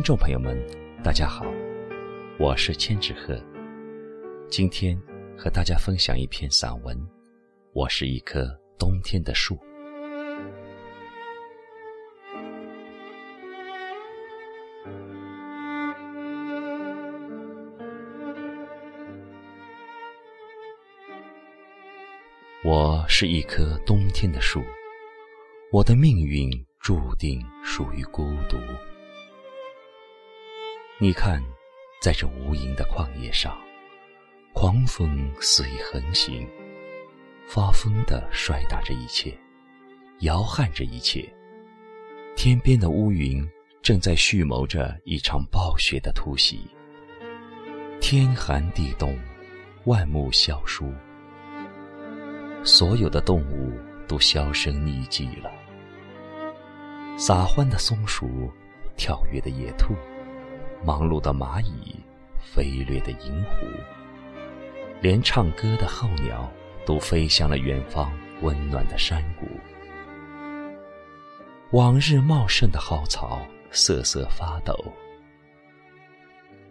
[0.00, 0.58] 听众朋友们，
[1.04, 1.44] 大家好，
[2.38, 3.38] 我是千纸鹤。
[4.48, 4.98] 今天
[5.36, 6.98] 和大家分享一篇散文。
[7.74, 8.48] 我是一棵
[8.78, 9.58] 冬天的树。
[22.64, 24.62] 我是一棵冬天的树，
[25.70, 28.56] 我的命运注定属于孤独。
[31.02, 31.42] 你看，
[32.02, 33.58] 在这无垠的旷野上，
[34.52, 36.46] 狂风肆意横行，
[37.48, 39.34] 发疯地摔打着一切，
[40.18, 41.26] 摇撼着一切。
[42.36, 43.42] 天边的乌云
[43.80, 46.68] 正在蓄谋着一场暴雪的突袭。
[47.98, 49.18] 天寒地冻，
[49.86, 50.92] 万木萧疏，
[52.62, 53.72] 所有的动物
[54.06, 55.50] 都销声匿迹了。
[57.16, 58.52] 撒欢的松鼠，
[58.98, 59.94] 跳跃的野兔。
[60.84, 61.94] 忙碌的蚂蚁，
[62.40, 63.66] 飞掠的银狐，
[65.00, 66.50] 连唱歌的候鸟
[66.86, 69.46] 都飞向了远方温暖的山谷。
[71.72, 74.74] 往日茂盛的蒿草瑟瑟发抖，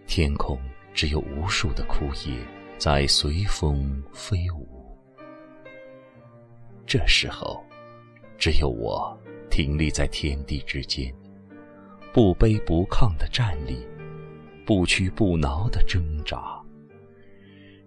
[0.07, 0.59] 天空
[0.93, 2.35] 只有无数的枯叶
[2.77, 4.67] 在随风飞舞。
[6.85, 7.63] 这时候，
[8.39, 9.15] 只有我
[9.51, 11.13] 挺立在天地之间，
[12.11, 13.87] 不卑不亢的站立。
[14.69, 16.61] 不屈不挠的挣扎，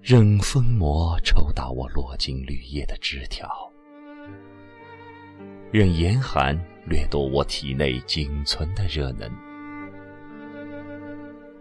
[0.00, 3.48] 任风魔抽打我落进绿叶的枝条，
[5.70, 9.30] 任严寒掠夺我体内仅存的热能，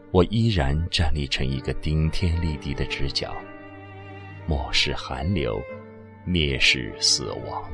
[0.10, 3.32] 我依然站立成一个顶天立地的直角，
[4.48, 5.62] 漠视寒流，
[6.26, 7.72] 蔑视死亡。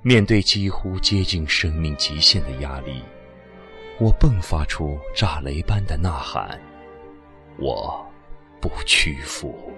[0.00, 3.02] 面对几乎接近生命极限的压力。
[3.98, 6.60] 我迸发出炸雷般的呐喊，
[7.56, 8.06] 我
[8.60, 9.72] 不屈服。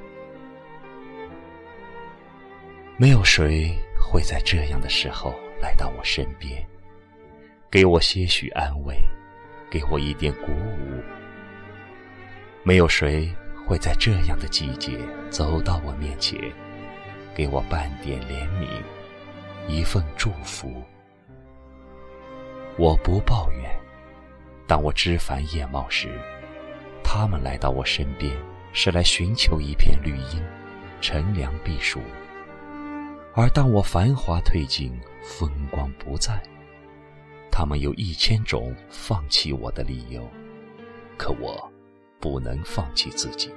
[2.97, 6.67] 没有谁会在这样的时候来到我身边，
[7.71, 8.97] 给我些许安慰，
[9.71, 11.01] 给我一点鼓舞。
[12.65, 13.33] 没有谁
[13.65, 14.99] 会在这样的季节
[15.31, 16.37] 走到我面前，
[17.37, 18.67] 给我半点怜悯，
[19.69, 20.83] 一份祝福。
[22.77, 23.88] 我不抱怨。
[24.69, 26.11] 当我枝繁叶茂时，
[27.03, 28.37] 他们来到我身边，
[28.75, 30.45] 是来寻求一片绿荫、
[31.01, 31.99] 乘凉避暑；
[33.35, 36.39] 而当我繁华褪尽、风光不再，
[37.51, 40.29] 他们有一千种放弃我的理由。
[41.17, 41.73] 可我
[42.21, 43.51] 不能放弃自己，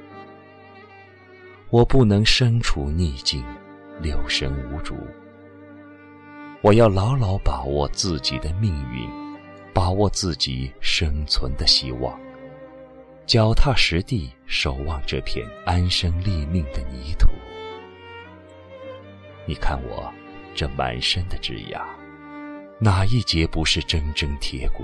[1.69, 3.43] 我不能身处逆境、
[3.99, 4.95] 六神无主。
[6.61, 9.20] 我要牢牢把握自己的命运。
[9.73, 12.19] 把握自己生存的希望，
[13.25, 17.29] 脚踏实地守望这片安身立命的泥土。
[19.45, 20.11] 你看我
[20.53, 21.81] 这满身的枝桠，
[22.79, 24.83] 哪一节不是铮铮铁骨？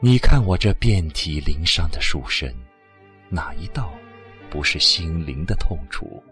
[0.00, 2.52] 你看我这遍体鳞伤的树身，
[3.28, 3.92] 哪一道
[4.50, 6.22] 不是心灵的痛楚？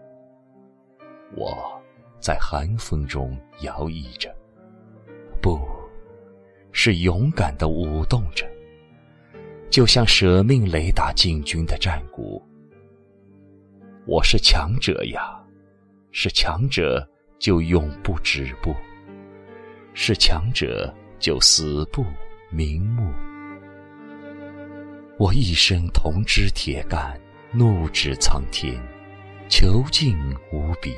[1.33, 1.81] 我
[2.19, 4.35] 在寒风中摇曳着，
[5.41, 5.80] 不。
[6.71, 8.45] 是勇敢的舞动着，
[9.69, 12.41] 就像舍命雷打进军的战鼓。
[14.05, 15.39] 我是强者呀，
[16.11, 17.07] 是强者
[17.39, 18.73] 就永不止步，
[19.93, 22.03] 是强者就死不
[22.51, 23.11] 瞑目。
[25.19, 27.19] 我一身铜枝铁干，
[27.51, 28.81] 怒指苍天，
[29.49, 30.17] 遒劲
[30.51, 30.95] 无比。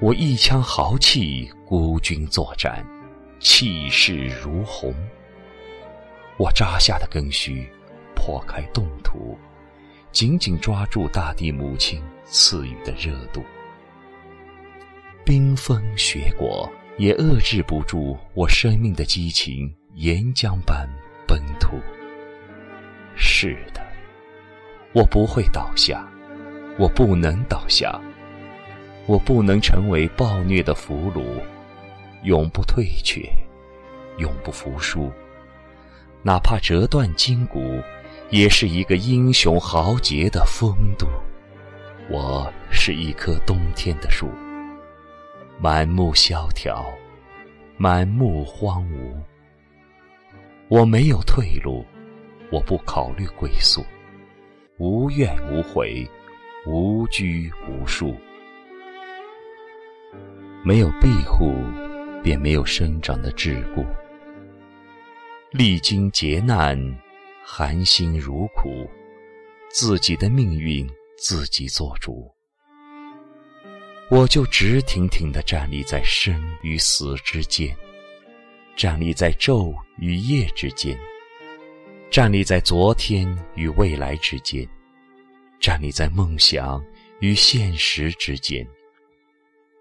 [0.00, 2.86] 我一腔豪气，孤军作战。
[3.40, 4.94] 气势如虹，
[6.36, 7.66] 我扎下的根须，
[8.14, 9.34] 破开冻土，
[10.12, 13.42] 紧紧抓住大地母亲赐予的热度。
[15.24, 20.86] 冰封雪果也遏制不住我生命的激情，岩浆般
[21.26, 21.78] 奔突。
[23.16, 23.80] 是的，
[24.92, 26.06] 我不会倒下，
[26.78, 27.98] 我不能倒下，
[29.06, 31.24] 我不能成为暴虐的俘虏。
[32.22, 33.20] 永不退却，
[34.18, 35.10] 永不服输，
[36.22, 37.80] 哪怕折断筋骨，
[38.28, 41.06] 也是一个英雄豪杰的风度。
[42.10, 44.28] 我是一棵冬天的树，
[45.58, 46.84] 满目萧条，
[47.76, 49.14] 满目荒芜。
[50.68, 51.84] 我没有退路，
[52.52, 53.84] 我不考虑归宿，
[54.76, 56.06] 无怨无悔，
[56.66, 58.14] 无拘无束，
[60.62, 61.54] 没有庇护。
[62.22, 63.86] 便没有生长的桎梏，
[65.50, 66.78] 历经劫难，
[67.44, 68.88] 含辛茹苦，
[69.70, 70.88] 自己的命运
[71.18, 72.30] 自己做主。
[74.10, 77.74] 我就直挺挺地站立在生与死之间，
[78.76, 80.98] 站立在昼与夜之间，
[82.10, 84.68] 站立在昨天与未来之间，
[85.60, 86.84] 站立在梦想
[87.20, 88.66] 与现实之间。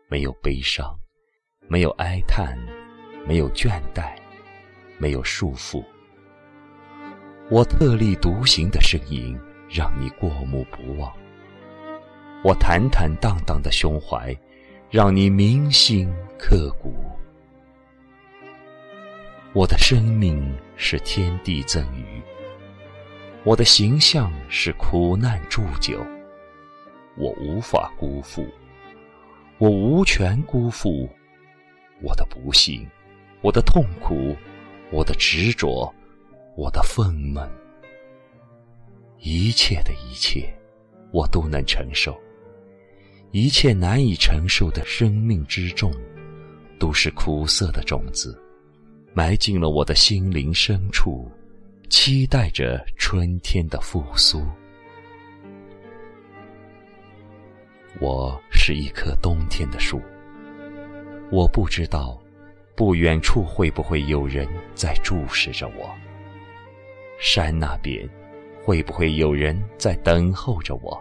[0.07, 0.95] 没有悲伤，
[1.71, 2.57] 没有哀叹，
[3.27, 4.15] 没有倦怠，
[4.97, 5.85] 没有束缚。
[7.47, 9.39] 我特立独行的身影，
[9.69, 11.11] 让你过目不忘；
[12.43, 14.35] 我坦坦荡荡的胸怀，
[14.89, 16.91] 让你铭心刻骨。
[19.53, 22.19] 我的生命是天地赠予，
[23.43, 26.03] 我的形象是苦难铸就，
[27.15, 28.47] 我无法辜负。
[29.59, 31.07] 我无权辜负
[32.01, 32.87] 我的不幸，
[33.41, 34.35] 我的痛苦，
[34.91, 35.93] 我的执着，
[36.55, 37.47] 我的愤懑，
[39.19, 40.53] 一切的一切，
[41.11, 42.17] 我都能承受。
[43.31, 45.91] 一切难以承受的生命之重，
[46.79, 48.41] 都是苦涩的种子，
[49.13, 51.29] 埋进了我的心灵深处，
[51.89, 54.41] 期待着春天的复苏。
[57.99, 60.01] 我是一棵冬天的树，
[61.31, 62.19] 我不知道
[62.75, 65.89] 不远处会不会有人在注视着我，
[67.19, 68.09] 山那边
[68.63, 70.99] 会不会有人在等候着我。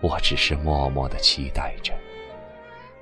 [0.00, 1.92] 我只是默默的期待着，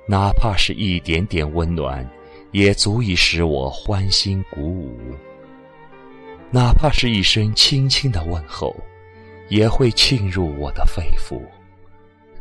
[0.05, 2.07] 哪怕是一点点温暖，
[2.51, 4.95] 也足以使我欢欣鼓舞；
[6.51, 8.75] 哪怕是一声轻轻的问候，
[9.47, 11.41] 也会沁入我的肺腑。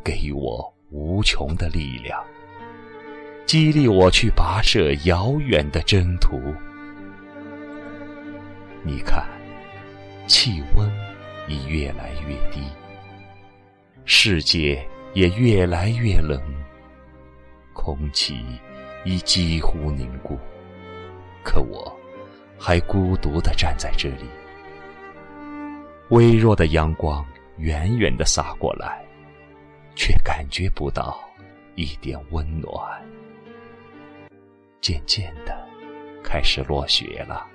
[0.05, 2.23] 给予我无穷的力量，
[3.49, 6.39] 激励我去跋涉遥远的征途。
[8.83, 9.27] 你看，
[10.27, 10.87] 气温
[11.49, 12.61] 已越来越低，
[14.05, 16.39] 世界也越来越冷，
[17.73, 18.45] 空气
[19.07, 20.39] 已几乎凝固，
[21.43, 21.91] 可我
[22.59, 24.27] 还孤独的站在这里。
[26.11, 27.25] 微弱的阳光
[27.57, 29.03] 远远的洒过来。
[30.01, 31.19] 却感觉不到
[31.75, 32.79] 一点温暖。
[34.81, 35.67] 渐渐的，
[36.23, 37.47] 开始落雪了，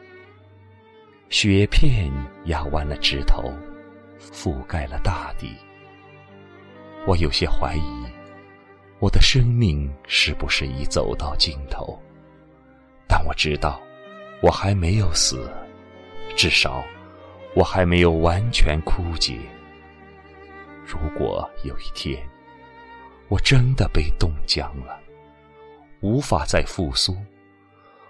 [1.30, 2.12] 雪片
[2.46, 3.54] 压弯了枝头，
[4.20, 5.56] 覆盖了大地。
[7.06, 8.06] 我有些怀疑，
[9.00, 12.00] 我的生命是不是已走到尽头？
[13.08, 13.82] 但我知道，
[14.42, 15.52] 我还没有死，
[16.36, 16.84] 至少，
[17.56, 19.38] 我还没有完全枯竭。
[20.86, 22.22] 如果有一天，
[23.28, 25.00] 我真的被冻僵了，
[26.04, 27.16] 无法再复苏。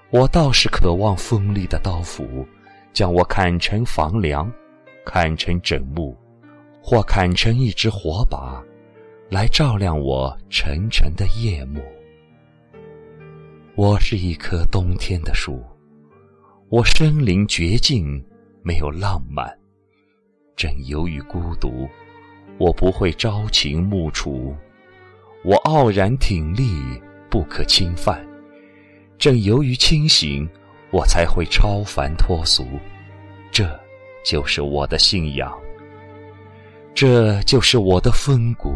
[0.10, 2.46] 我倒是渴望锋利的刀斧，
[2.92, 4.52] 将我砍成房梁，
[5.06, 6.18] 砍成枕木，
[6.82, 8.62] 或砍成一支火把，
[9.30, 11.82] 来照亮我沉沉的夜幕。
[13.76, 15.64] 我是一棵冬天的树，
[16.70, 18.24] 我身临绝境，
[18.64, 19.48] 没有浪漫。
[20.56, 21.88] 正由于孤独，
[22.58, 24.56] 我不会朝秦暮楚。
[25.44, 27.02] 我傲然挺立，
[27.34, 28.24] 不可侵犯。
[29.18, 30.48] 正由于清醒，
[30.92, 32.64] 我才会超凡脱俗。
[33.52, 33.68] 这
[34.24, 35.52] 就是我的信仰，
[36.94, 38.76] 这就是我的风骨。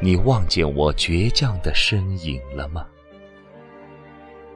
[0.00, 2.84] 你望见我倔强的身影了吗？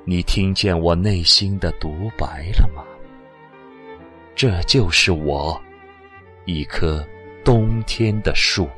[0.04, 2.82] 你听见我内心的独白了吗？
[4.34, 5.60] 这就是我，
[6.46, 7.06] 一棵
[7.44, 8.68] 冬天的树。